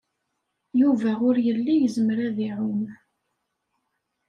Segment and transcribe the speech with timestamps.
[0.81, 2.81] Yuba ur yelli yezmer ad iɛum.